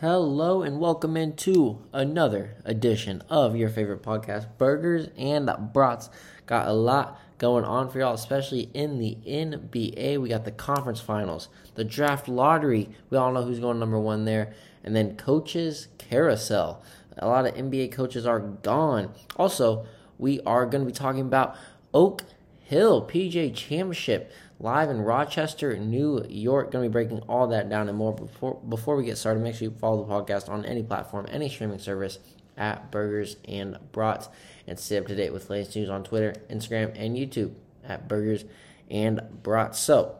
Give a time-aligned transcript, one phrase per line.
[0.00, 6.10] Hello and welcome into another edition of your favorite podcast, Burgers and Brats.
[6.46, 10.20] Got a lot going on for y'all, especially in the NBA.
[10.20, 12.88] We got the conference finals, the draft lottery.
[13.08, 16.82] We all know who's going number one there, and then coaches carousel.
[17.16, 19.14] A lot of NBA coaches are gone.
[19.36, 19.86] Also,
[20.18, 21.54] we are going to be talking about
[21.94, 22.24] Oak
[22.64, 24.32] Hill PGA Championship
[24.64, 26.72] live in Rochester, New York.
[26.72, 28.14] Going to be breaking all that down and more.
[28.14, 31.50] Before before we get started, make sure you follow the podcast on any platform, any
[31.50, 32.18] streaming service
[32.56, 34.28] at Burgers and Brats,
[34.66, 37.52] and stay up to date with latest news on Twitter, Instagram, and YouTube
[37.84, 38.46] at Burgers
[38.90, 39.78] and Brats.
[39.78, 40.16] So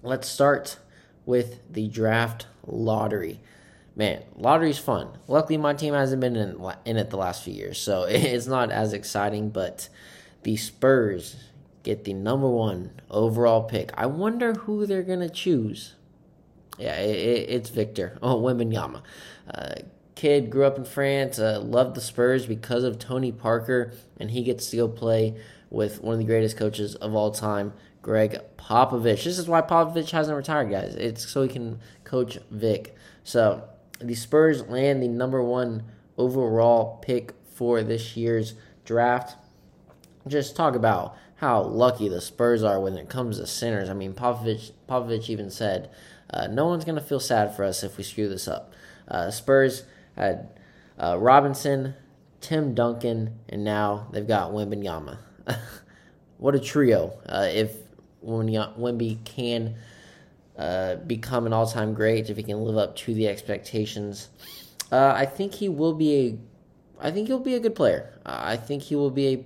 [0.00, 0.78] let's start
[1.26, 3.40] with the draft lottery.
[3.96, 5.08] Man, lottery's fun.
[5.26, 8.70] Luckily, my team hasn't been in, in it the last few years, so it's not
[8.70, 9.50] as exciting.
[9.50, 9.88] But
[10.44, 11.34] the Spurs
[11.86, 13.92] get the number one overall pick.
[13.96, 15.94] I wonder who they're gonna choose.
[16.78, 18.18] Yeah, it, it's Victor.
[18.22, 19.02] Oh, Wembanyama.
[19.48, 19.74] Uh,
[20.16, 21.38] kid grew up in France.
[21.38, 26.02] Uh, loved the Spurs because of Tony Parker, and he gets to go play with
[26.02, 29.24] one of the greatest coaches of all time, Gregg Popovich.
[29.24, 30.96] This is why Popovich hasn't retired, guys.
[30.96, 32.96] It's so he can coach Vic.
[33.22, 33.62] So
[34.00, 35.84] the Spurs land the number one
[36.18, 39.36] overall pick for this year's draft.
[40.26, 43.90] Just talk about how lucky the Spurs are when it comes to centers.
[43.90, 45.90] I mean, Popovich, Popovich even said,
[46.30, 48.72] uh, no one's going to feel sad for us if we screw this up.
[49.06, 49.84] Uh, Spurs
[50.16, 50.48] had
[50.98, 51.94] uh, Robinson,
[52.40, 55.18] Tim Duncan, and now they've got Wembanyama.
[56.38, 57.18] what a trio.
[57.26, 57.74] Uh, if
[58.24, 59.76] Wemby can
[60.58, 64.30] uh, become an all-time great, if he can live up to the expectations,
[64.90, 66.38] uh, I think he will be a
[66.98, 68.18] I think he'll be a good player.
[68.24, 69.44] I think he will be a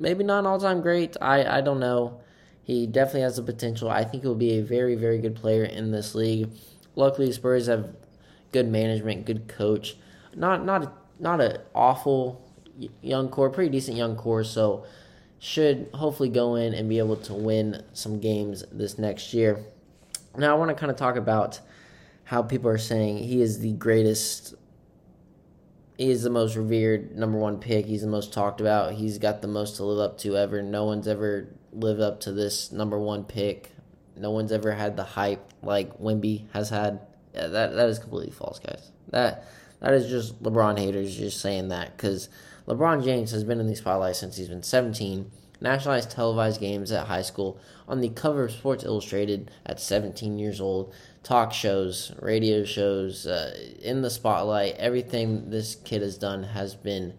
[0.00, 1.16] maybe not all time great.
[1.20, 2.20] I, I don't know.
[2.64, 3.90] He definitely has the potential.
[3.90, 6.50] I think he'll be a very, very good player in this league.
[6.96, 7.94] Luckily, Spurs have
[8.52, 9.96] good management, good coach.
[10.34, 12.42] Not not not an awful
[13.02, 14.44] young core, pretty decent young core.
[14.44, 14.84] So
[15.38, 19.64] should hopefully go in and be able to win some games this next year.
[20.36, 21.60] Now I want to kind of talk about
[22.24, 24.54] how people are saying he is the greatest
[26.00, 27.84] He's the most revered number one pick.
[27.84, 28.94] He's the most talked about.
[28.94, 30.62] He's got the most to live up to ever.
[30.62, 33.70] No one's ever lived up to this number one pick.
[34.16, 37.00] No one's ever had the hype like Wemby has had.
[37.34, 38.92] Yeah, that that is completely false, guys.
[39.10, 39.44] That
[39.80, 42.30] that is just LeBron haters just saying that because
[42.66, 45.30] LeBron James has been in the spotlight since he's been 17.
[45.60, 50.62] Nationalized televised games at high school on the cover of Sports Illustrated at 17 years
[50.62, 54.76] old talk shows, radio shows, uh, in the spotlight.
[54.76, 57.14] Everything this kid has done has been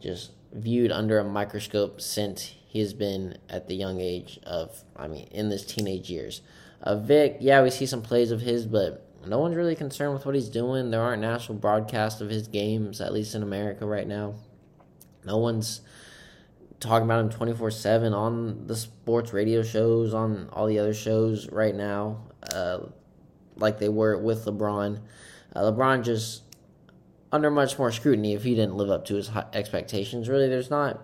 [0.00, 5.08] just viewed under a microscope since he has been at the young age of, I
[5.08, 6.40] mean, in his teenage years.
[6.82, 10.26] Uh, Vic, yeah, we see some plays of his, but no one's really concerned with
[10.26, 10.90] what he's doing.
[10.90, 14.34] There aren't national broadcasts of his games, at least in America right now.
[15.24, 15.82] No one's
[16.80, 21.48] talking about him 24 7 on the sports radio shows, on all the other shows
[21.50, 22.18] right now.
[22.52, 22.80] Uh,
[23.56, 25.00] like they were with LeBron.
[25.54, 26.42] Uh, LeBron just
[27.30, 30.28] under much more scrutiny if he didn't live up to his expectations.
[30.28, 31.00] Really, there's not.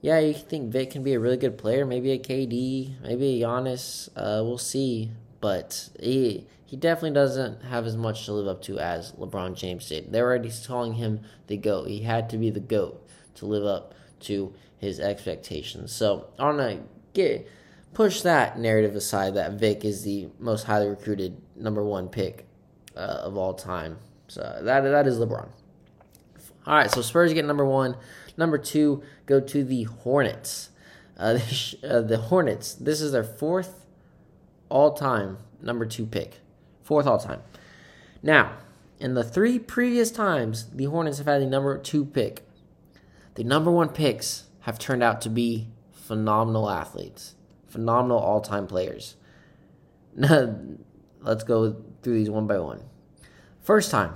[0.00, 3.46] Yeah, you think Vic can be a really good player, maybe a KD, maybe a
[3.46, 4.08] Giannis.
[4.16, 8.78] Uh, we'll see, but he he definitely doesn't have as much to live up to
[8.78, 10.12] as LeBron James did.
[10.12, 11.88] They're already calling him the goat.
[11.88, 13.06] He had to be the goat
[13.36, 15.92] to live up to his expectations.
[15.92, 16.80] So want to
[17.12, 17.48] get
[17.94, 22.46] push that narrative aside that Vic is the most highly recruited number one pick
[22.96, 23.98] uh, of all time.
[24.28, 25.48] So that that is LeBron.
[26.66, 27.96] All right, so Spurs get number one.
[28.36, 30.70] Number two, go to the Hornets.
[31.16, 32.74] Uh, the, uh, the Hornets.
[32.74, 33.86] This is their fourth
[34.68, 36.40] all-time number two pick.
[36.82, 37.40] Fourth all-time.
[38.22, 38.58] Now,
[38.98, 42.42] in the three previous times the Hornets have had the number two pick,
[43.36, 47.36] the number one picks have turned out to be phenomenal athletes
[47.76, 49.16] phenomenal all time players.
[51.20, 52.82] Let's go through these one by one.
[53.60, 54.14] First time,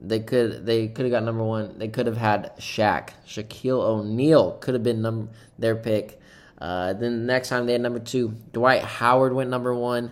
[0.00, 1.78] they could they could have got number one.
[1.78, 6.20] They could have had Shaq, Shaquille O'Neal could have been number their pick.
[6.58, 10.10] Uh, then the next time they had number two, Dwight Howard went number one.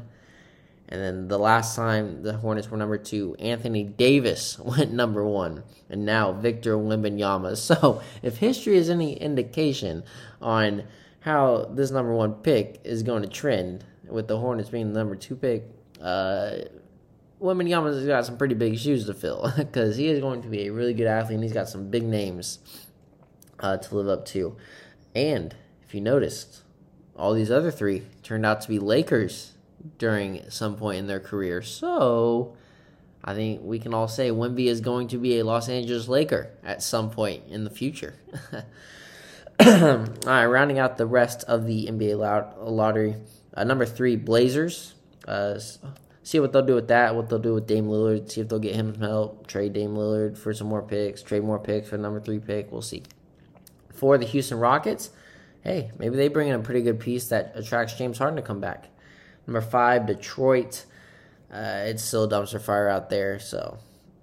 [0.90, 5.62] And then the last time the Hornets were number two, Anthony Davis went number one.
[5.90, 7.56] And now Victor Wembanyama.
[7.58, 10.04] So if history is any indication
[10.40, 10.84] on
[11.20, 15.16] how this number one pick is going to trend with the Hornets being the number
[15.16, 15.64] two pick.
[16.00, 16.58] Uh,
[17.40, 20.72] Wembanyama's got some pretty big shoes to fill because he is going to be a
[20.72, 22.58] really good athlete and he's got some big names
[23.60, 24.56] uh, to live up to.
[25.14, 26.62] And if you noticed,
[27.16, 29.52] all these other three turned out to be Lakers
[29.98, 31.62] during some point in their career.
[31.62, 32.56] So
[33.24, 36.50] I think we can all say Wemby is going to be a Los Angeles Laker
[36.64, 38.14] at some point in the future.
[39.60, 42.16] all right, rounding out the rest of the NBA
[42.60, 43.16] lottery.
[43.54, 44.94] Uh, number three, Blazers.
[45.28, 45.60] Uh,
[46.22, 47.14] see what they'll do with that.
[47.14, 48.30] What they'll do with Dame Lillard.
[48.30, 49.46] See if they'll get him some help.
[49.46, 51.22] Trade Dame Lillard for some more picks.
[51.22, 52.72] Trade more picks for number three pick.
[52.72, 53.02] We'll see.
[53.92, 55.10] For the Houston Rockets,
[55.62, 58.60] hey, maybe they bring in a pretty good piece that attracts James Harden to come
[58.60, 58.88] back.
[59.46, 60.84] Number five, Detroit.
[61.52, 63.38] Uh, it's still dumpster fire out there.
[63.38, 63.78] So,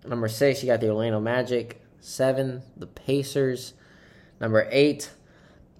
[0.05, 1.81] number six, you got the Orlando Magic.
[1.99, 3.73] Seven, the Pacers.
[4.39, 5.11] Number eight,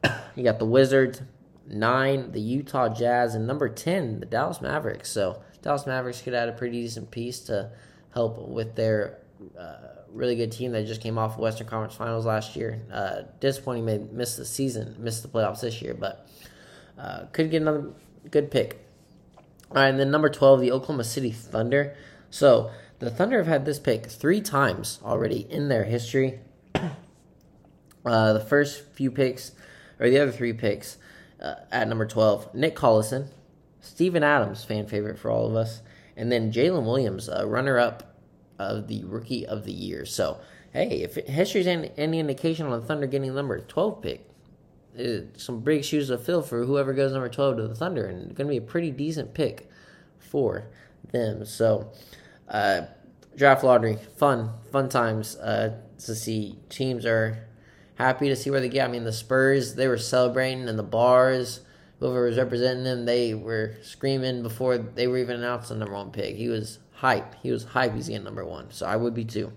[0.36, 1.22] you got the Wizards.
[1.68, 3.36] Nine, the Utah Jazz.
[3.36, 5.10] And number 10, the Dallas Mavericks.
[5.10, 7.72] So, Dallas Mavericks could add a pretty decent piece to
[8.14, 9.20] help with their
[9.60, 12.82] uh, really good team that just came off Western Conference Finals last year.
[12.92, 16.28] Uh, disappointing, may missed the season, missed the playoffs this year, but
[16.98, 17.92] uh, could get another
[18.32, 18.86] good pick.
[19.70, 21.96] All right, and then number 12, the Oklahoma City Thunder.
[22.30, 26.40] So the Thunder have had this pick three times already in their history.
[28.06, 29.54] Uh, the first few picks,
[30.00, 30.98] or the other three picks,
[31.46, 33.28] uh, at number 12, Nick Collison,
[33.80, 35.82] Steven Adams, fan favorite for all of us,
[36.18, 38.18] and then Jalen Williams, uh, runner up
[38.58, 40.06] of the Rookie of the Year.
[40.06, 40.40] So,
[40.74, 44.30] hey, if history's any, any indication on the Thunder getting number 12 pick,
[45.38, 48.48] some big shoes to fill for whoever goes number 12 to the Thunder, and going
[48.48, 49.70] to be a pretty decent pick
[50.18, 50.68] for
[51.12, 51.46] them.
[51.46, 51.92] So,
[52.48, 52.82] uh,
[53.36, 56.58] draft lottery, fun, fun times uh, to see.
[56.70, 57.46] Teams are
[57.96, 58.88] happy to see where they get.
[58.88, 61.62] I mean, the Spurs, they were celebrating in the bars.
[62.00, 66.12] Whoever was representing them, they were screaming before they were even announced the number one
[66.12, 66.36] pick.
[66.36, 67.36] He was hype.
[67.42, 67.94] He was hype.
[67.94, 68.72] He's getting number one.
[68.72, 69.54] So I would be too.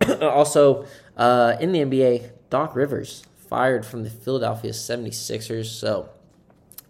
[0.20, 0.86] also,
[1.16, 5.66] uh, in the NBA, Doc Rivers fired from the Philadelphia 76ers.
[5.66, 6.10] So,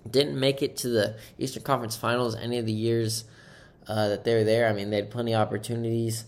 [0.09, 3.25] didn't make it to the Eastern Conference Finals any of the years
[3.87, 4.69] uh, that they were there.
[4.69, 6.25] I mean, they had plenty of opportunities,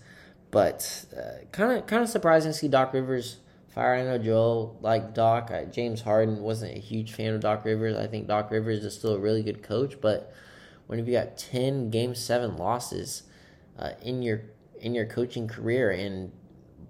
[0.50, 1.05] but
[1.53, 3.38] kind of kind of surprising to see Doc Rivers
[3.75, 3.94] fire.
[3.94, 5.50] I know Joel like Doc.
[5.50, 7.97] I, James Harden wasn't a huge fan of Doc Rivers.
[7.97, 10.32] I think Doc Rivers is still a really good coach, but
[10.87, 13.25] when you got ten Game Seven losses
[13.79, 14.43] uh, in your
[14.81, 16.31] in your coaching career and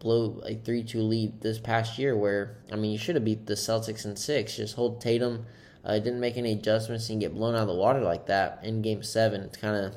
[0.04, 3.46] blow a 3 2 lead this past year where, I mean, you should have beat
[3.46, 4.56] the Celtics in six.
[4.56, 5.46] Just hold Tatum.
[5.84, 8.82] Uh, didn't make any adjustments and get blown out of the water like that in
[8.82, 9.42] game seven.
[9.42, 9.94] It's kind of,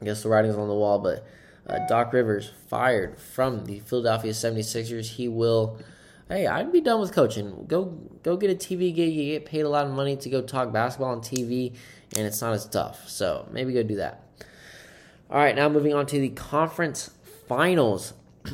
[0.00, 1.26] I guess the writing's on the wall, but
[1.66, 5.06] uh, Doc Rivers fired from the Philadelphia 76ers.
[5.06, 5.78] He will.
[6.28, 7.64] Hey, I'd be done with coaching.
[7.66, 7.86] Go
[8.22, 9.12] go get a TV gig.
[9.12, 11.74] You get paid a lot of money to go talk basketball on TV,
[12.16, 13.08] and it's not as tough.
[13.08, 14.24] So maybe go do that.
[15.28, 17.10] All right, now moving on to the conference
[17.48, 18.14] finals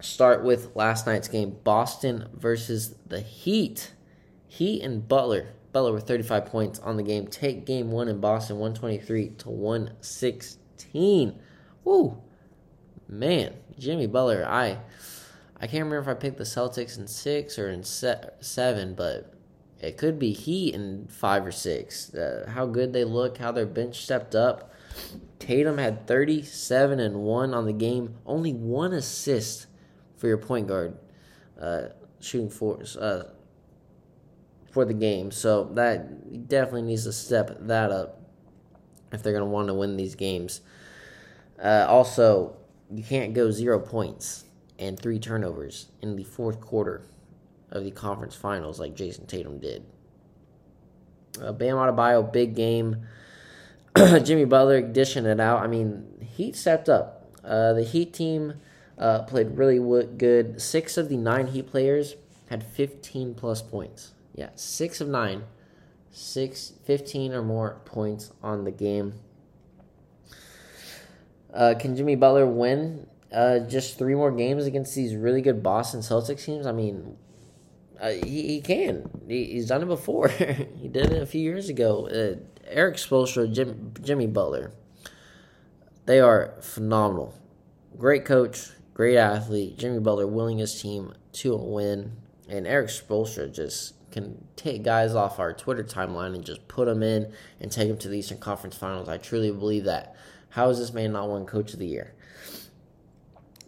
[0.00, 3.92] start with last night's game Boston versus the Heat.
[4.48, 5.48] Heat and Butler.
[5.72, 7.26] Butler with 35 points on the game.
[7.26, 11.40] Take game one in Boston 123 to 116.
[11.84, 12.22] Woo!
[13.08, 14.78] Man, Jimmy Butler, I
[15.56, 19.34] I can't remember if I picked the Celtics in six or in se- seven, but
[19.80, 22.14] it could be Heat in five or six.
[22.14, 24.72] Uh, how good they look, how their bench stepped up.
[25.38, 29.66] Tatum had 37 and 1 on the game, only one assist
[30.16, 30.96] for your point guard
[31.60, 31.88] uh,
[32.20, 33.22] shooting for uh,
[34.70, 35.30] for the game.
[35.30, 38.20] So that definitely needs to step that up
[39.12, 40.60] if they're going to want to win these games.
[41.62, 42.56] Uh, also,
[42.90, 44.44] you can't go zero points
[44.78, 47.02] and three turnovers in the fourth quarter
[47.70, 49.84] of the conference finals like Jayson Tatum did.
[51.40, 53.06] Uh, Bam Adebayo, big game.
[53.96, 55.60] Jimmy Butler dishing it out.
[55.60, 57.30] I mean, Heat stepped up.
[57.44, 58.54] Uh, the Heat team
[58.98, 59.78] uh, played really
[60.16, 60.60] good.
[60.60, 62.16] Six of the nine Heat players
[62.48, 64.12] had 15 plus points.
[64.34, 65.44] Yeah, six of nine,
[66.10, 69.14] six, 15 or more points on the game.
[71.52, 76.00] Uh, can Jimmy Butler win uh, just three more games against these really good Boston
[76.00, 76.66] Celtics teams?
[76.66, 77.16] I mean,
[78.00, 79.08] uh, he, he can.
[79.28, 80.28] He, he's done it before.
[80.28, 82.08] he did it a few years ago.
[82.08, 84.72] Uh, Erik Spoelstra, Jim, Jimmy Butler,
[86.06, 87.34] they are phenomenal.
[87.98, 89.76] Great coach, great athlete.
[89.76, 92.12] Jimmy Butler willing his team to win,
[92.48, 97.02] and Erik Spoelstra just can take guys off our Twitter timeline and just put them
[97.02, 99.08] in and take them to the Eastern Conference Finals.
[99.08, 100.16] I truly believe that.
[100.50, 102.14] How is this man not one Coach of the Year?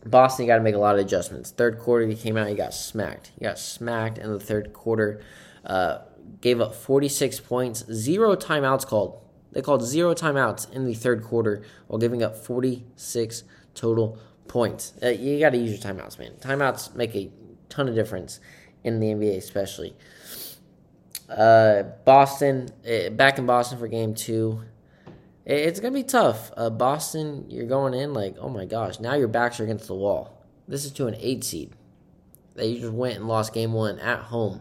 [0.05, 1.51] Boston got to make a lot of adjustments.
[1.51, 3.31] Third quarter, he came out, he got smacked.
[3.39, 5.23] He got smacked in the third quarter.
[5.65, 5.99] Uh,
[6.41, 9.21] gave up 46 points, zero timeouts called.
[9.53, 14.95] They called zero timeouts in the third quarter while giving up 46 total points.
[15.03, 16.33] Uh, you got to use your timeouts, man.
[16.41, 17.31] Timeouts make a
[17.69, 18.41] ton of difference
[18.83, 19.95] in the NBA, especially.
[21.29, 24.63] Uh, Boston, uh, back in Boston for game two.
[25.45, 26.53] It's gonna be tough.
[26.57, 29.95] Uh, Boston, you're going in like, oh my gosh, now your backs are against the
[29.95, 30.39] wall.
[30.69, 31.73] This is to an eight seed.
[32.55, 34.61] That you just went and lost game one at home.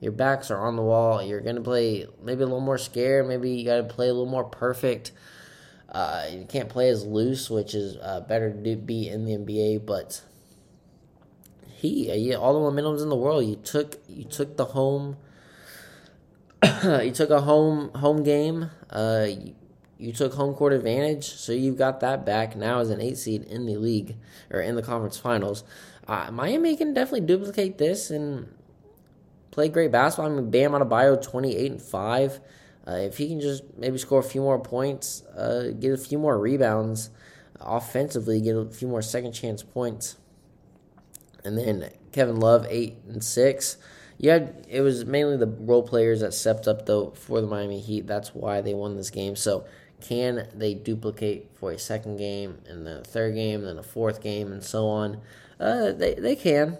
[0.00, 1.22] Your backs are on the wall.
[1.22, 3.28] You're gonna play maybe a little more scared.
[3.28, 5.12] Maybe you gotta play a little more perfect.
[5.88, 9.86] Uh, you can't play as loose, which is uh, better to be in the NBA.
[9.86, 10.22] But
[11.66, 13.44] he, uh, all the momentum's in the world.
[13.44, 15.16] You took you took the home.
[16.84, 18.70] you took a home home game.
[18.90, 19.54] Uh, you,
[19.98, 23.42] you took home court advantage, so you've got that back now as an eight seed
[23.44, 24.16] in the league
[24.50, 25.64] or in the conference finals.
[26.06, 28.48] Uh, Miami can definitely duplicate this and
[29.50, 30.32] play great basketball.
[30.32, 32.40] I mean, Bam Adebayo, twenty eight and five.
[32.86, 36.18] Uh, if he can just maybe score a few more points, uh, get a few
[36.18, 37.10] more rebounds,
[37.60, 40.16] offensively, get a few more second chance points,
[41.44, 43.76] and then Kevin Love eight and six.
[44.16, 48.06] Yeah, it was mainly the role players that stepped up though for the Miami Heat.
[48.06, 49.36] That's why they won this game.
[49.36, 49.66] So
[50.00, 53.82] can they duplicate for a second game and then a third game, and then a
[53.82, 55.20] fourth game, and so on?
[55.58, 56.78] Uh, they they can.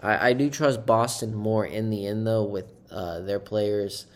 [0.00, 4.06] I, I do trust Boston more in the end though with uh, their players.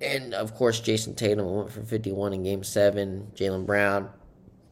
[0.00, 3.30] And of course, Jayson Tatum went for 51 in Game Seven.
[3.34, 4.10] Jaylen Brown.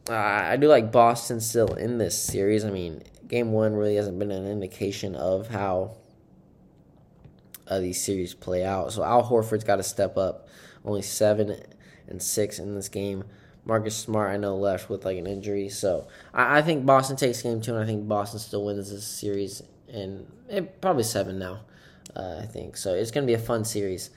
[0.09, 2.65] Uh, I do like Boston still in this series.
[2.65, 5.95] I mean, Game One really hasn't been an indication of how
[7.67, 8.91] uh, these series play out.
[8.91, 10.49] So Al Horford's got to step up.
[10.83, 11.61] Only seven
[12.11, 13.23] and six in this game.
[13.65, 15.69] Marcus Smart, I know, left with like an injury.
[15.69, 19.05] So I, I think Boston takes game two, and I think Boston still wins this
[19.05, 21.61] series, and it, probably seven now.
[22.15, 22.93] Uh, I think so.
[22.93, 24.09] It's going to be a fun series,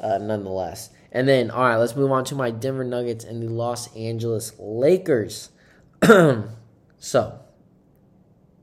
[0.00, 0.90] uh, nonetheless.
[1.12, 4.52] And then, all right, let's move on to my Denver Nuggets and the Los Angeles
[4.58, 5.50] Lakers.
[6.02, 7.38] so,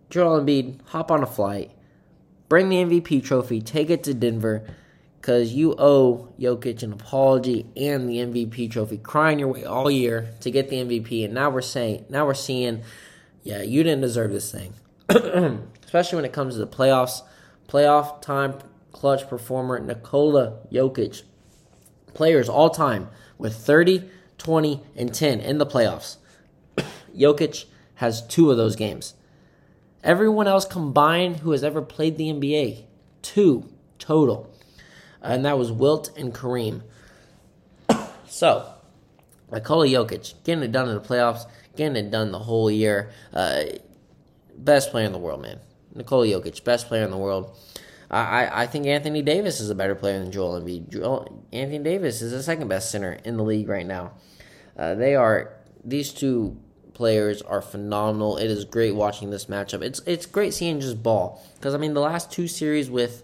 [0.09, 1.71] Joel Embiid, hop on a flight,
[2.49, 4.67] bring the MVP trophy, take it to Denver
[5.21, 10.31] because you owe Jokic an apology and the MVP trophy, crying your way all year
[10.39, 12.81] to get the MVP, and now we're saying, now we're seeing,
[13.43, 14.73] yeah, you didn't deserve this thing,
[15.85, 17.21] especially when it comes to the playoffs.
[17.67, 18.55] Playoff time
[18.91, 21.21] clutch performer Nikola Jokic,
[22.15, 24.09] players all time with 30,
[24.39, 26.17] 20, and 10 in the playoffs.
[27.15, 29.13] Jokic has two of those games.
[30.03, 32.85] Everyone else combined who has ever played the NBA,
[33.21, 34.51] two total
[35.21, 36.81] and that was Wilt and Kareem.
[38.27, 38.73] so,
[39.51, 43.11] Nikola Jokic, getting it done in the playoffs, getting it done the whole year.
[43.33, 43.63] Uh,
[44.57, 45.59] best player in the world, man.
[45.93, 47.55] Nikola Jokic, best player in the world.
[48.09, 50.89] I, I think Anthony Davis is a better player than Joel Embiid.
[50.89, 54.11] Joel, Anthony Davis is the second best center in the league right now.
[54.77, 56.57] Uh, they are these two
[56.93, 58.37] players are phenomenal.
[58.37, 59.81] It is great watching this matchup.
[59.81, 63.23] It's it's great seeing just ball because I mean the last two series with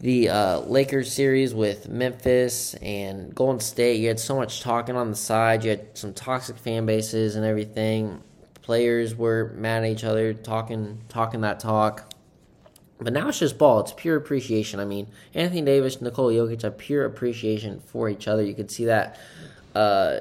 [0.00, 5.10] the uh, Lakers series with Memphis and Golden State, you had so much talking on
[5.10, 5.62] the side.
[5.62, 8.22] You had some toxic fan bases and everything.
[8.62, 12.12] Players were mad at each other, talking talking that talk.
[12.98, 13.80] But now it's just ball.
[13.80, 14.80] It's pure appreciation.
[14.80, 18.42] I mean, Anthony Davis, Nikola Jokic have pure appreciation for each other.
[18.42, 19.18] You could see that
[19.74, 20.20] uh,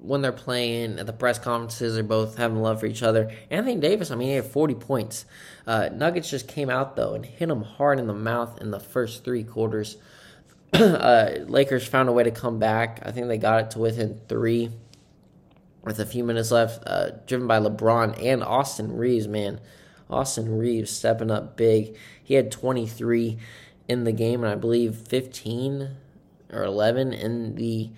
[0.00, 3.30] when they're playing at the press conferences, they're both having love for each other.
[3.50, 5.24] Anthony Davis, I mean, he had 40 points.
[5.66, 8.80] Uh, Nuggets just came out, though, and hit him hard in the mouth in the
[8.80, 9.96] first three quarters.
[10.72, 13.00] uh, Lakers found a way to come back.
[13.04, 14.70] I think they got it to within three
[15.82, 19.26] with a few minutes left, uh, driven by LeBron and Austin Reaves.
[19.26, 19.60] man.
[20.10, 21.96] Austin Reaves stepping up big.
[22.22, 23.38] He had 23
[23.88, 25.90] in the game, and I believe 15
[26.52, 27.90] or 11 in the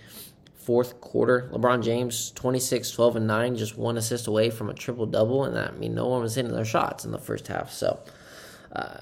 [0.70, 1.50] fourth quarter.
[1.52, 5.42] LeBron James, 26, 12, and 9, just one assist away from a triple double.
[5.42, 7.72] And that, I mean, no one was hitting their shots in the first half.
[7.72, 7.98] So
[8.70, 8.98] uh,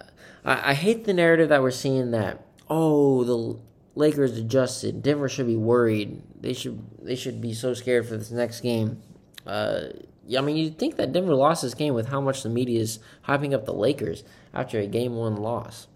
[0.47, 3.61] I, I, hate the narrative that we're seeing that, oh, the
[3.97, 5.03] Lakers adjusted.
[5.03, 6.23] Denver should be worried.
[6.41, 9.03] They should they should be so scared for this next game.
[9.47, 9.89] Uh,
[10.35, 12.99] I mean, you'd think that Denver lost this game with how much the media is
[13.27, 15.87] hyping up the Lakers after a game one loss.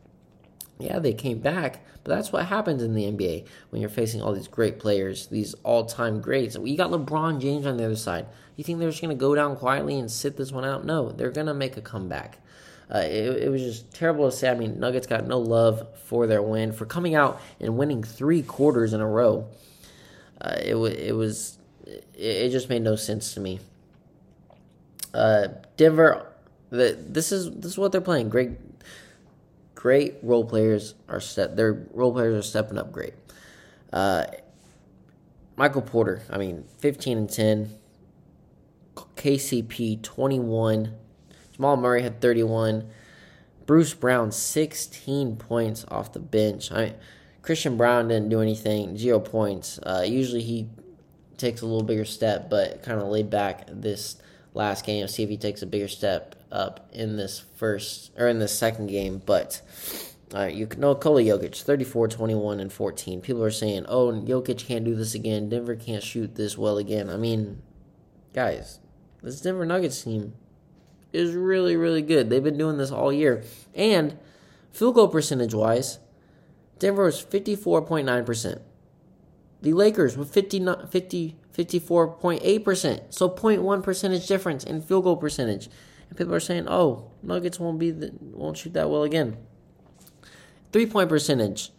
[0.79, 4.33] Yeah, they came back, but that's what happens in the NBA when you're facing all
[4.33, 6.57] these great players, these all time greats.
[6.57, 8.27] You got LeBron James on the other side.
[8.57, 10.85] You think they're just going to go down quietly and sit this one out?
[10.85, 12.39] No, they're going to make a comeback.
[12.93, 14.51] Uh, it, it, was just terrible to say.
[14.51, 18.43] I mean, Nuggets got no love for their win, for coming out and winning three
[18.43, 19.49] quarters in a row.
[20.41, 23.61] Uh, it, it was, it, it, just made no sense to me.
[25.15, 26.27] Uh, Denver,
[26.69, 28.29] the, this is this is what they're playing.
[28.29, 28.72] Great
[29.83, 33.15] great role players are step their role players are stepping up great.
[33.93, 34.25] Uh,
[35.57, 37.79] Michael Porter, I mean, 15 and 10.
[38.95, 40.95] KCP 21.
[41.53, 42.89] Jamal Murray had 31.
[43.67, 46.71] Bruce Brown 16 points off the bench.
[46.71, 46.95] I mean,
[47.43, 49.81] Christian Braun didn't do anything, zero points.
[49.83, 50.69] Uh, usually he
[51.39, 54.22] takes a little bigger step, but kind of laid back this
[54.55, 55.07] last game.
[55.09, 58.89] See if he takes a bigger step up in this first or in this second
[58.89, 59.23] game.
[59.25, 59.63] But
[60.35, 63.21] you know, Nikola Jokic, 34, 21, and 14.
[63.21, 65.49] People are saying, oh, Jokic can't do this again.
[65.49, 67.11] Denver can't shoot this well again.
[67.11, 67.61] I mean,
[68.33, 68.79] guys,
[69.23, 70.33] this Denver Nuggets team
[71.13, 72.31] is really, really good.
[72.31, 73.45] They've been doing this all year.
[73.75, 74.19] And
[74.71, 75.99] field goal percentage wise,
[76.79, 78.61] Denver was 54.9%.
[79.61, 83.01] The Lakers were 50, 50, 54.8%.
[83.11, 85.69] So 0.1 percentage difference in field goal percentage.
[86.09, 89.37] And people are saying, oh, Nuggets won't be the, won't shoot that well again.
[90.73, 91.71] Three point percentage.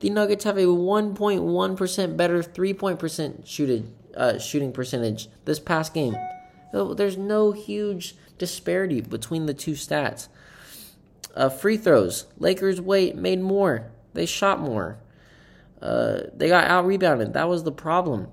[0.00, 5.92] The Nuggets have a 1.1% better three point percent shooted, uh, shooting percentage this past
[5.92, 6.16] game.
[6.72, 10.28] So There's no huge disparity between the two stats.
[11.34, 12.26] Uh, free throws.
[12.38, 13.90] Lakers wait made more.
[14.14, 14.98] They shot more.
[15.80, 17.34] Uh, they got out rebounded.
[17.34, 18.28] That was the problem.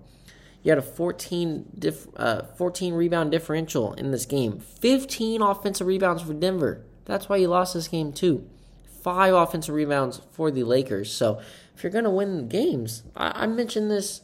[0.65, 4.57] You had a 14, dif- uh, 14 rebound differential in this game.
[4.57, 6.84] 15 offensive rebounds for Denver.
[7.05, 8.50] That's why you lost this game too.
[9.03, 11.13] Five offensive rebounds for the Lakers.
[11.13, 11.39] So
[11.75, 14.22] if you're going to win games, I, I mentioned this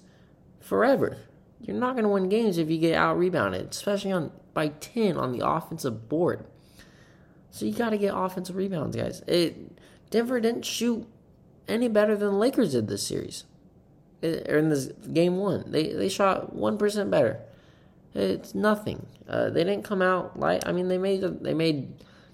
[0.60, 1.18] forever.
[1.60, 5.18] You're not going to win games if you get out rebounded, especially on by 10
[5.18, 6.48] on the offensive board.
[7.52, 9.22] So you got to get offensive rebounds, guys.
[9.28, 9.78] It
[10.10, 11.08] Denver didn't shoot
[11.68, 13.44] any better than the Lakers did this series.
[14.24, 17.40] Or in this game one, they they shot one percent better.
[18.14, 19.06] It's nothing.
[19.28, 21.94] Uh, they didn't come out like I mean they made they made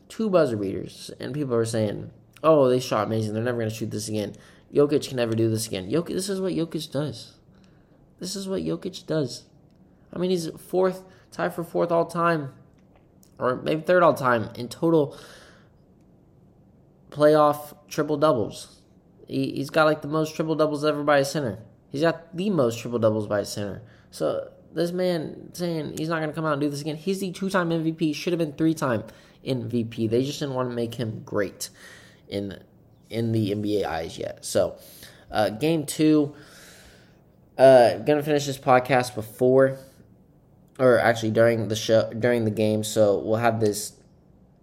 [0.10, 2.12] two buzzer beaters, and people are saying,
[2.44, 3.34] "Oh, they shot amazing.
[3.34, 4.36] They're never to shoot this again.
[4.74, 7.36] Jokic can never do this again." Jokic, this is what Jokic does.
[8.20, 9.44] This is what Jokic does.
[10.12, 12.54] I mean, he's fourth, tied for fourth all time,
[13.38, 15.18] or maybe third all time in total
[17.12, 18.82] playoff triple doubles.
[19.28, 21.60] He, he's got like the most triple doubles ever by a center.
[21.90, 23.82] He's got the most triple doubles by a center.
[24.12, 26.96] So this man saying he's not going to come out and do this again.
[26.96, 28.14] He's the two time MVP.
[28.16, 29.04] Should have been three time
[29.46, 30.10] MVP.
[30.10, 31.70] They just didn't want to make him great
[32.28, 32.62] in
[33.10, 34.44] in the NBA eyes yet.
[34.46, 34.78] So
[35.32, 36.36] uh, game two.
[37.58, 39.80] Uh, gonna finish this podcast before,
[40.78, 42.84] or actually during the show during the game.
[42.84, 43.94] So we'll have this.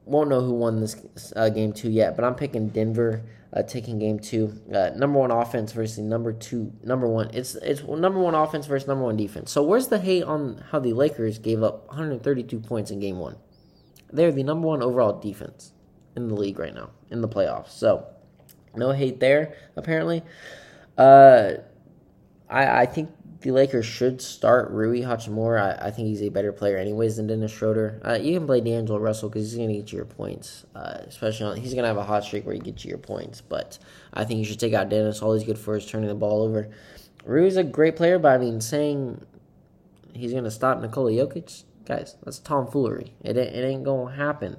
[0.05, 3.99] Won't know who won this uh, game two yet, but I'm picking Denver uh, taking
[3.99, 4.53] game two.
[4.73, 7.31] Uh, number one offense versus number two, number one.
[7.33, 9.53] It's it's number one offense versus number one defense.
[9.53, 13.37] So where's the hate on how the Lakers gave up 132 points in game one?
[14.13, 15.73] They're the number one overall defense
[16.17, 17.71] in the league right now in the playoffs.
[17.71, 18.07] So
[18.75, 20.23] no hate there apparently.
[20.99, 21.53] Uh,
[22.51, 25.79] I I think the Lakers should start Rui Hachimura.
[25.81, 28.01] I, I, think he's a better player, anyways, than Dennis Schroeder.
[28.05, 30.99] Uh, you can play D'Angelo Russell because he's going to get you your points, uh,
[31.07, 33.41] especially on, he's going to have a hot streak where he gets you your points.
[33.41, 33.79] But
[34.13, 35.21] I think you should take out Dennis.
[35.21, 36.71] All he's good for is turning the ball over.
[37.25, 39.25] Rui's a great player, but I mean, saying
[40.15, 43.15] he's going to stop Nikola Jokic, guys, that's tomfoolery.
[43.23, 44.57] It, it ain't going to happen.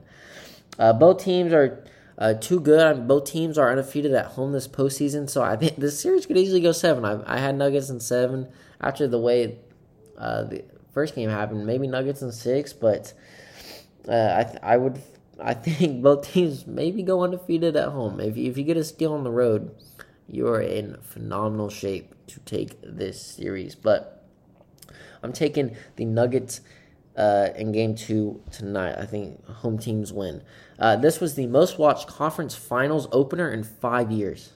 [0.78, 1.84] Uh, both teams are.
[2.18, 3.08] Uh, too good.
[3.08, 6.62] Both teams are undefeated at home this postseason, so I think this series could easily
[6.62, 7.04] go seven.
[7.04, 8.48] I, I had Nuggets in seven
[8.80, 9.60] after the way
[10.18, 11.66] uh, the first game happened.
[11.66, 13.14] Maybe Nuggets in six, but
[14.08, 15.02] uh, I th- I would
[15.40, 18.20] I think both teams maybe go undefeated at home.
[18.20, 19.76] If if you get a steal on the road,
[20.28, 23.76] you are in phenomenal shape to take this series.
[23.76, 24.24] But
[25.22, 26.62] I'm taking the Nuggets
[27.18, 28.96] uh, in game two tonight.
[28.98, 30.42] I think home teams win.
[30.78, 34.52] Uh, this was the most watched conference finals opener in five years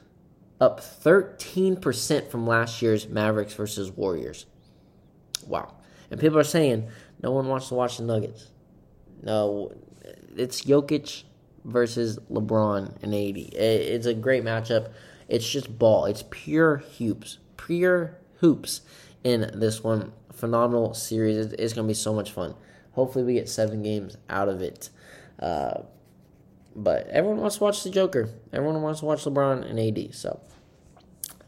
[0.62, 4.45] up 13% from last year's Mavericks versus Warriors.
[5.48, 5.74] Wow.
[6.12, 6.89] And people are saying
[7.22, 8.50] no one wants to watch the Nuggets.
[9.22, 9.74] No,
[10.36, 11.24] it's Jokic
[11.65, 13.38] versus LeBron and AD.
[13.54, 14.91] It's a great matchup.
[15.28, 16.06] It's just ball.
[16.06, 17.38] It's pure hoops.
[17.58, 18.82] Pure hoops
[19.24, 20.12] in this one.
[20.33, 21.37] Phenomenal series.
[21.37, 22.55] It's going to be so much fun.
[22.93, 24.89] Hopefully, we get seven games out of it.
[25.39, 25.81] Uh,
[26.75, 28.29] but everyone wants to watch the Joker.
[28.53, 30.13] Everyone wants to watch LeBron and AD.
[30.15, 30.39] So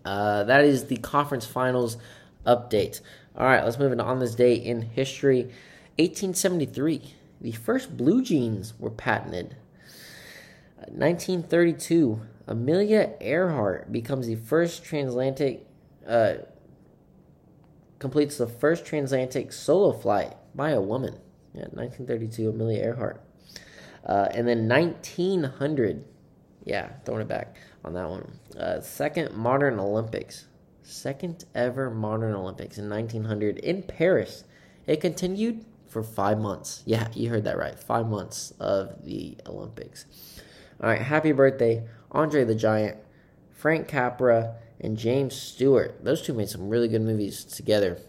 [0.04, 1.98] uh, that is the conference finals
[2.46, 3.02] update.
[3.38, 5.44] All right, let's move into on this day in history.
[5.98, 9.56] 1873, the first blue jeans were patented.
[10.88, 15.66] 1932, uh, Amelia Earhart becomes the first transatlantic,
[16.08, 16.36] uh,
[18.02, 21.14] completes the first transatlantic solo flight by a woman.
[21.54, 23.24] Yeah, 1932, Amelia Earhart.
[24.06, 26.04] Uh, and then 1900,
[26.66, 28.40] yeah, throwing it back on that one.
[28.60, 30.48] Uh, second modern Olympics.
[30.82, 34.44] Second ever modern Olympics in 1900 in Paris.
[34.88, 36.82] It continued for five months.
[36.86, 37.78] Yeah, you heard that right.
[37.78, 40.06] Five months of the Olympics.
[40.82, 42.98] All right, happy birthday, Andre the Giant,
[43.52, 46.04] Frank Capra, and James Stewart.
[46.04, 48.00] Those two made some really good movies together.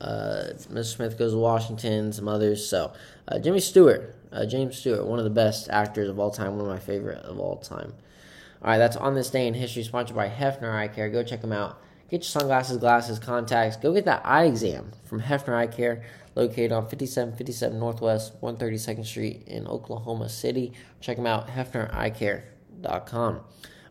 [0.00, 0.96] Uh, Mr.
[0.96, 2.66] Smith goes to Washington, some others.
[2.68, 2.92] So,
[3.28, 6.62] uh, Jimmy Stewart, uh, James Stewart, one of the best actors of all time, one
[6.62, 7.92] of my favorite of all time.
[8.62, 11.08] All right, that's on this day in history, sponsored by Hefner Eye Care.
[11.08, 11.80] Go check them out.
[12.10, 13.76] Get your sunglasses, glasses, contacts.
[13.76, 16.02] Go get that eye exam from Hefner Eye Care,
[16.34, 20.72] located on 5757 Northwest 132nd Street in Oklahoma City.
[21.00, 23.40] Check them out, hefnereyecare.com.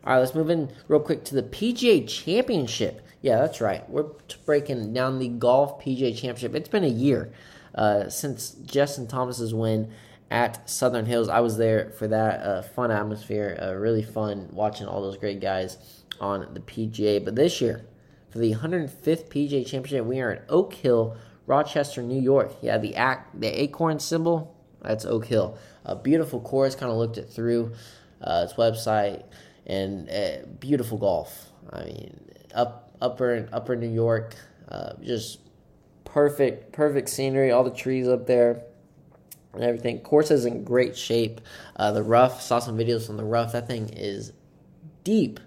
[0.04, 3.06] All right, let's move in real quick to the PGA Championship.
[3.20, 3.88] Yeah, that's right.
[3.88, 4.06] We're
[4.44, 6.56] breaking down the golf PGA Championship.
[6.56, 7.32] It's been a year
[7.74, 9.92] uh, since Justin Thomas's win
[10.28, 11.28] at Southern Hills.
[11.28, 13.56] I was there for that uh, fun atmosphere.
[13.62, 17.24] Uh, really fun watching all those great guys on the PGA.
[17.24, 17.84] But this year,
[18.30, 22.52] for the 105th PGA Championship, we are at Oak Hill, Rochester, New York.
[22.60, 25.58] Yeah, the act, the acorn symbol, that's Oak Hill.
[25.84, 26.74] A beautiful course.
[26.74, 27.72] Kind of looked it through
[28.20, 29.22] uh, its website,
[29.66, 31.50] and uh, beautiful golf.
[31.70, 32.20] I mean,
[32.54, 34.34] up upper upper New York,
[34.68, 35.40] uh, just
[36.04, 37.50] perfect perfect scenery.
[37.50, 38.64] All the trees up there
[39.54, 40.00] and everything.
[40.00, 41.40] Course is in great shape.
[41.76, 43.52] Uh, the rough, saw some videos from the rough.
[43.52, 44.32] That thing is
[45.04, 45.40] deep.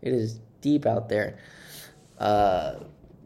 [0.00, 1.38] It is deep out there.
[2.18, 2.76] Uh,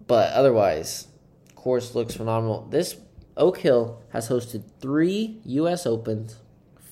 [0.07, 1.09] but otherwise,
[1.55, 2.67] course looks phenomenal.
[2.71, 2.97] This
[3.37, 5.85] Oak Hill has hosted three U.S.
[5.85, 6.37] Opens.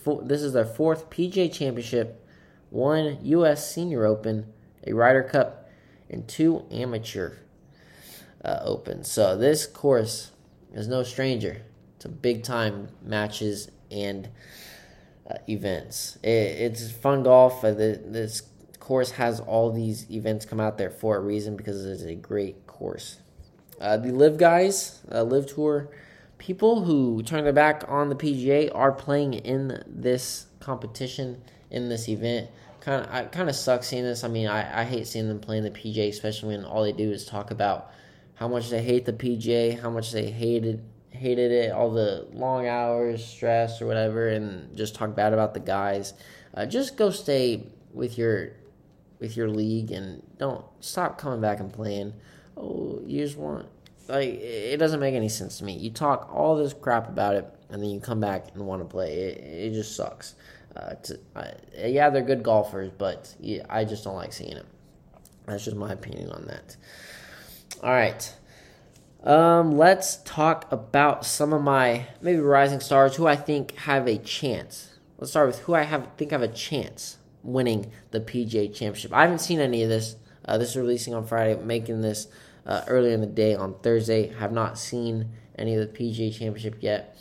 [0.02, 2.23] Four, this is their fourth PGA Championship,
[2.74, 3.72] one U.S.
[3.72, 4.52] Senior Open,
[4.86, 5.68] a Ryder Cup,
[6.10, 7.36] and two amateur
[8.44, 9.10] uh, Opens.
[9.10, 10.32] So this course
[10.72, 11.62] is no stranger
[12.00, 14.28] to big time matches and
[15.30, 16.18] uh, events.
[16.22, 17.62] It, it's fun golf.
[17.62, 18.42] The, this
[18.80, 22.66] course has all these events come out there for a reason because it's a great
[22.66, 23.18] course.
[23.80, 25.90] Uh, the LIV guys, uh, LIV Tour
[26.38, 32.08] people who turn their back on the PGA are playing in this competition in this
[32.08, 32.50] event.
[32.84, 34.24] Kind of, I kind of suck seeing this.
[34.24, 37.10] I mean, I, I hate seeing them playing the PGA, especially when all they do
[37.10, 37.90] is talk about
[38.34, 42.66] how much they hate the PGA, how much they hated hated it, all the long
[42.66, 46.12] hours, stress or whatever, and just talk bad about the guys.
[46.52, 48.50] Uh, just go stay with your
[49.18, 52.12] with your league and don't stop coming back and playing.
[52.56, 53.66] Oh, you just want
[54.08, 55.72] like it doesn't make any sense to me.
[55.72, 58.86] You talk all this crap about it, and then you come back and want to
[58.86, 59.14] play.
[59.14, 60.34] It, it just sucks.
[60.76, 61.50] Uh, to, uh,
[61.86, 64.66] yeah, they're good golfers, but yeah, I just don't like seeing it.
[65.46, 66.76] That's just my opinion on that.
[67.82, 68.34] All right.
[69.22, 74.18] Um, let's talk about some of my maybe rising stars who I think have a
[74.18, 74.90] chance.
[75.18, 79.12] Let's start with who I have think have a chance winning the PGA Championship.
[79.12, 80.16] I haven't seen any of this.
[80.44, 82.28] Uh, this is releasing on Friday, making this
[82.66, 84.28] uh, earlier in the day on Thursday.
[84.34, 87.16] Have not seen any of the PGA Championship yet.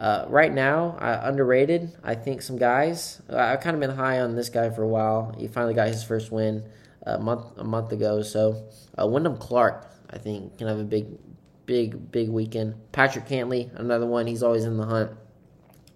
[0.00, 1.94] Uh, right now, uh, underrated.
[2.02, 3.20] I think some guys.
[3.28, 5.34] I've kind of been high on this guy for a while.
[5.38, 6.64] He finally got his first win
[7.02, 8.22] a month a month ago.
[8.22, 8.64] So,
[8.98, 11.18] uh, Wyndham Clark, I think, can have a big,
[11.66, 12.76] big, big weekend.
[12.92, 14.26] Patrick Cantlay, another one.
[14.26, 15.10] He's always in the hunt.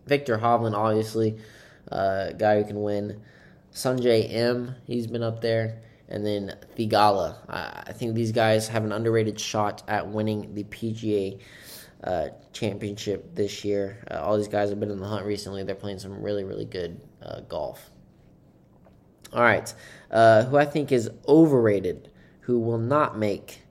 [0.06, 1.38] Viktor Hovland, obviously,
[1.90, 3.22] uh, guy who can win.
[3.72, 7.36] Sungjae Im, he's been up there and then Theegala.
[7.48, 11.40] I think these guys have an underrated shot at winning the PGA
[12.04, 14.04] uh, championship this year.
[14.10, 15.62] Uh, all these guys have been in the hunt recently.
[15.62, 17.90] They're playing some really, really good uh, golf.
[19.32, 19.72] All right,
[20.10, 23.62] uh, who I think is overrated, who will not make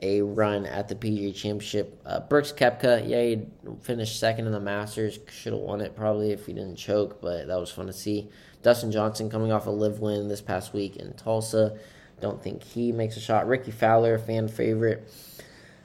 [0.00, 2.00] a run at the PGA Championship.
[2.06, 3.46] Uh, Brooks Koepka, yeah, he
[3.82, 5.18] finished second in the Masters.
[5.28, 8.30] Should have won it probably if he didn't choke, but that was fun to see.
[8.62, 11.76] Dustin Johnson coming off a LIV win this past week in Tulsa.
[12.20, 13.46] Don't think he makes a shot.
[13.46, 15.08] Rickie Fowler, fan favorite.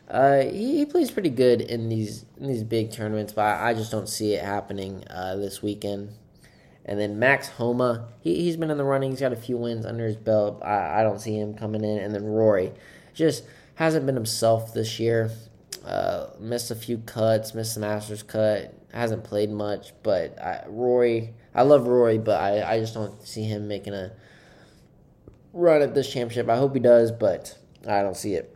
[0.09, 3.73] Uh, he, he, plays pretty good in these in these big tournaments, but I, I
[3.73, 6.13] just don't see it happening uh, this weekend.
[6.85, 9.11] And then Max Homa, he, he's been in the running.
[9.11, 10.61] He's got a few wins under his belt.
[10.63, 11.97] I, I don't see him coming in.
[11.97, 12.73] And then Rory
[13.13, 15.31] just hasn't been himself this year.
[15.85, 19.93] Uh, missed a few cuts, missed the Masters cut, hasn't played much.
[20.03, 24.11] But I, Rory, I love Rory, but I, I just don't see him making a
[25.53, 26.49] run at this championship.
[26.49, 28.52] I hope he does, but I don't see it.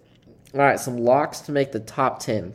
[0.53, 2.53] All right, some locks to make the top ten.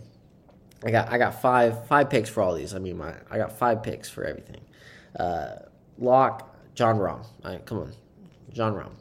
[0.85, 2.75] I got I got five five picks for all these.
[2.75, 4.63] I mean, my I got five picks for everything.
[5.19, 5.57] Uh,
[5.99, 7.25] lock Jon Rahm.
[7.67, 7.93] Come on,
[8.53, 8.93] Jon Rahm.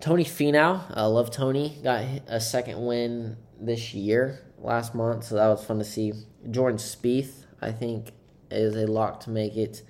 [0.00, 1.78] Tony Finau, I uh, love Tony.
[1.82, 6.12] Got a second win this year, last month, so that was fun to see.
[6.50, 8.12] Jordan Spieth, I think,
[8.50, 9.82] is a lock to make it.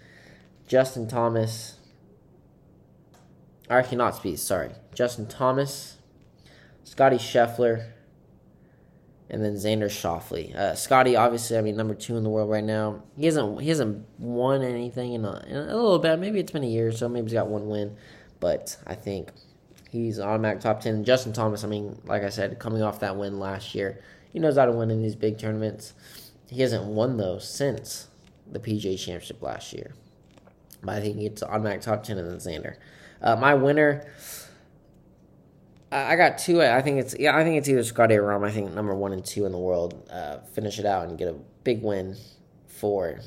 [0.68, 1.78] Justin Thomas,
[3.68, 4.70] actually not Spieth, sorry.
[4.94, 5.95] Justin Thomas,
[6.86, 7.84] Scottie Scheffler,
[9.28, 10.54] and then Xander Schauffele.
[10.54, 13.02] Uh, Scottie, obviously, I mean, number two in the world right now.
[13.16, 16.16] He hasn't he hasn't won anything in a, in a little bit.
[16.20, 17.96] Maybe it's been a year, so maybe he's got one win.
[18.38, 19.32] But I think
[19.90, 21.02] he's automatic top ten.
[21.02, 24.00] Justin Thomas, I mean, like I said, coming off that win last year,
[24.32, 25.92] he knows how to win in these big tournaments.
[26.48, 28.06] He hasn't won those since
[28.46, 29.92] the PGA Championship last year.
[30.84, 32.76] But I think it's automatic top ten and then Xander.
[33.20, 34.06] Uh, my winner,
[35.90, 36.60] I got two.
[36.60, 37.36] I think it's yeah.
[37.36, 38.44] I think it's either Scottie or Rahm.
[38.44, 41.28] I think number one and two in the world uh, finish it out and get
[41.28, 42.16] a big win
[42.66, 43.20] for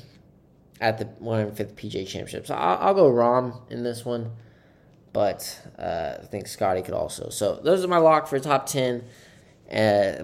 [0.80, 2.46] at the 105th PGA Championship.
[2.46, 4.32] So I'll, I'll go Rahm in this one,
[5.12, 7.30] but uh, I think Scottie could also.
[7.30, 9.04] So those are my lock for top ten.
[9.70, 10.16] Uh,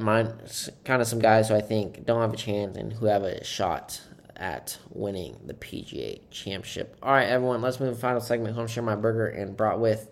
[0.85, 3.44] kind of some guys who I think don't have a chance and who have a
[3.44, 4.03] shot
[4.35, 6.96] at winning the PGA Championship.
[7.03, 8.57] All right, everyone, let's move to the final segment.
[8.57, 10.11] Home share my burger and brought with.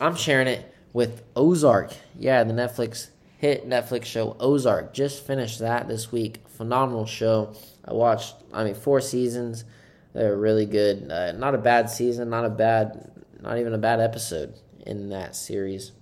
[0.00, 1.92] I'm sharing it with Ozark.
[2.18, 4.92] Yeah, the Netflix hit Netflix show Ozark.
[4.92, 6.42] Just finished that this week.
[6.48, 7.54] Phenomenal show.
[7.84, 8.34] I watched.
[8.52, 9.64] I mean, four seasons.
[10.12, 11.08] They're really good.
[11.08, 12.30] Uh, not a bad season.
[12.30, 13.12] Not a bad.
[13.40, 14.54] Not even a bad episode
[14.86, 15.92] in that series.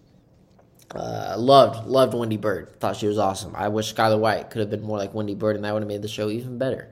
[0.95, 2.79] Uh, loved loved Wendy Byrde.
[2.81, 3.55] Thought she was awesome.
[3.55, 5.89] I wish Skyler White could have been more like Wendy Byrde, and that would have
[5.89, 6.91] made the show even better.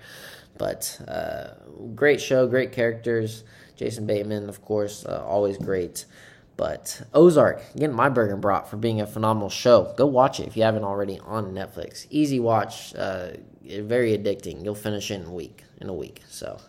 [0.59, 1.55] But uh,
[1.95, 3.45] great show, great characters.
[3.77, 6.05] Jason Bateman, of course, uh, always great.
[6.57, 9.93] But Ozark, getting my burger brought for being a phenomenal show.
[9.97, 12.07] Go watch it if you haven't already on Netflix.
[12.11, 13.31] Easy watch, uh,
[13.63, 14.65] very addicting.
[14.65, 15.65] You'll finish it in a week.
[15.81, 16.23] In a week.
[16.29, 16.61] So,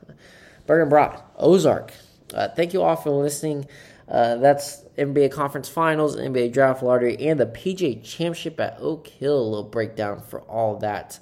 [0.66, 1.94] burger and brought Ozark.
[2.34, 3.68] Uh, thank you all for listening.
[4.08, 9.40] Uh, that's NBA Conference Finals, NBA Draft Lottery, and the PGA Championship at Oak Hill.
[9.40, 11.20] A little breakdown for all that.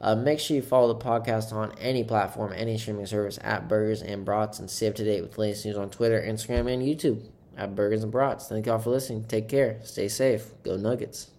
[0.00, 4.02] Uh, make sure you follow the podcast on any platform, any streaming service at Burgers
[4.02, 7.22] and Brats, and stay up to date with latest news on Twitter, Instagram, and YouTube
[7.56, 8.48] at Burgers and Brats.
[8.48, 9.24] Thank you all for listening.
[9.24, 9.80] Take care.
[9.84, 10.50] Stay safe.
[10.62, 11.30] Go Nuggets.